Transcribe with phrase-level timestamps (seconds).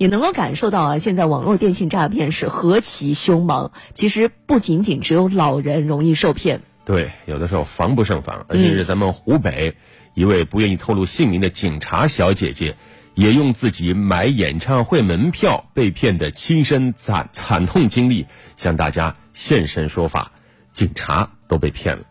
[0.00, 3.70] 也能够感受到啊，现在网络电信诈骗是何其凶猛。
[3.92, 8.46] 其实不仅仅只有老人容易受骗，对，有的时候防不胜防。
[8.48, 9.76] 而且是，咱们湖北
[10.14, 12.76] 一位不愿意透露姓名的警察小姐姐，
[13.14, 18.24] 也用自己买演唱会门票被骗的亲身惨惨痛经历，
[18.56, 20.32] 向大家现身说法。
[20.72, 22.04] 警察都被骗了，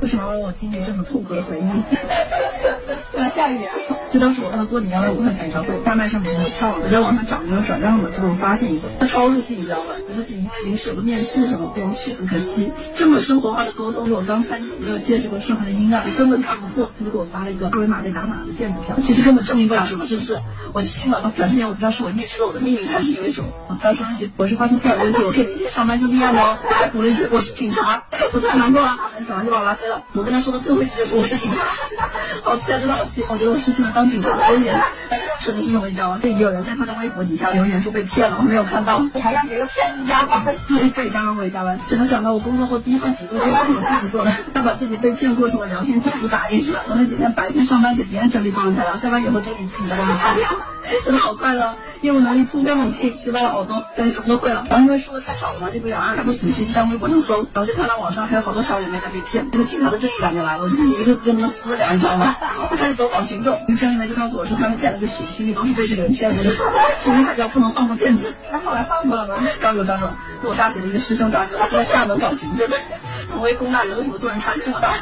[0.00, 1.62] 为什么让我经历这么痛苦的回忆？
[3.16, 3.74] 要下雨啊！
[4.10, 9.94] 就当时我跟他过年要来武汉开演唱会，大麦上面没有票了，我在网上找没有转让的，结果我发现一个，他超入戏，你知道吗？
[10.08, 12.72] 觉得自己因为临时有个面试什么不能去，很可惜。
[12.96, 16.90] 这么生活化的沟通，我刚参与没有见识过社会的阴暗，根本看不破。
[16.98, 20.40] 他就给我发了一个二维码被打码的电子票，其实根本证明不了什么，是不是？
[20.72, 21.32] 我信了。
[21.36, 23.48] 转瞬间我不知道是我预知了我的命运，还是因为什么。
[23.80, 24.04] 他说
[24.36, 26.58] 我是发现票有问题，我可以明天上班就立案哦。
[26.68, 28.02] 还补了一句我是警察，
[28.32, 30.02] 我太难过了，转完就把我拉黑了。
[30.14, 31.58] 我跟他说的最后一句就是我是警察，
[32.42, 33.24] 好气啊，真的好气！
[33.28, 34.74] 我觉得我失去了当警察的尊严。
[35.40, 35.88] 说的是什么？
[35.88, 36.20] 你知道吗？
[36.22, 39.00] 这有人在他的微博底下留言说被骗了，我没有看到。
[39.14, 40.44] 你还让别个骗子加班？
[40.68, 41.78] 对，可以加班我也加班。
[41.88, 46.80] 只能想到我工作后第一份工作就是我自己做的，要把自己被骗过程的聊天记录打印出来。
[46.88, 50.48] 我那几天白天上班给别人整理报名材料，下班以后整理自己的报名材料，
[51.04, 51.74] 真的好快乐。
[52.02, 54.64] 业务能力突飞猛进，学到了好多，感觉什么都会了。
[54.70, 62.36] 然后因为说的太少了嘛，这个两岸还不死心，在微博上搜，然后就看到网上还有好多小姐妹在被骗，这个警察的正义感就来了，我就一个跟他们私聊，你知道吗？
[62.78, 66.42] 开始走访群众，小姐妹就告诉我说他们建了个群，心里都是被这个人骗的，
[66.98, 68.34] 心里还叫不能放过骗子。
[68.52, 69.34] 那后来放过了吗？
[69.60, 70.06] 刚有刚有，
[70.42, 70.88] 是我大学的。
[70.88, 72.68] 一个师兄大哥，他在厦门搞行政，
[73.30, 74.94] 同为工大人为什么做人差这么大？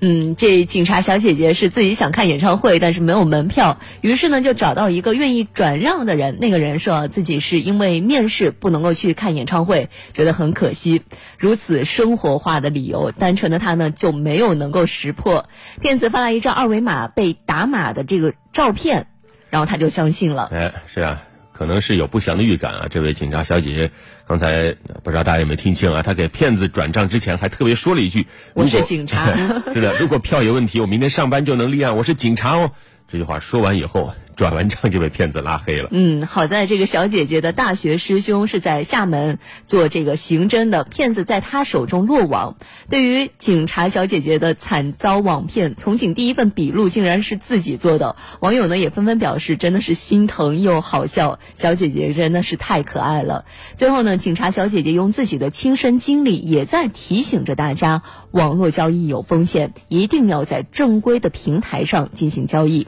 [0.00, 6.14] 嗯，这警察小姐姐是自己想看演唱会，但是没有门票，于是呢就找到一个愿意转让的。
[6.14, 6.38] 人。
[6.40, 11.02] 那个人说自己是因为面试不能够去看演唱会，觉得很可惜。
[11.38, 12.68] 如此生活化的。
[12.68, 13.58] 理由，单纯的。
[13.58, 15.48] 他呢就没有能够识破。
[15.80, 18.04] 骗子发来一张二维码被打码的。
[18.04, 19.06] 这个照片，
[19.54, 20.50] 然后他就相信了。
[20.52, 21.22] 哎，是啊。
[21.52, 22.88] 可能是有不祥的预感啊！
[22.90, 23.92] 这位警察小姐姐
[24.26, 24.74] 刚才
[25.04, 26.02] 不知道大家有没有听清啊？
[26.02, 29.32] 她给骗子转账之前还特别说了一句：“我是警察。
[29.72, 31.96] ”是的，如果票有问题，我明天上班就能立案。
[31.96, 32.72] 我是警察哦。
[33.06, 34.12] 这句话说完以后。
[34.36, 35.88] 转完账就被骗子拉黑了。
[35.92, 42.56] 嗯，好在这个小姐姐的大学师兄是在厦门做这个刑侦的，骗子在他手中落网。
[42.88, 53.44] 对于警察小姐姐的惨遭网骗，从警第一份笔录竟然是自己做的，网友呢也纷纷表示真的是心疼又好笑，小姐姐真的是太可爱了。
[53.76, 62.86] 最后呢，警察小姐姐用自己的亲身经历也在提醒着大家，网络交易有风险，一定要在正规的平台上进行交易。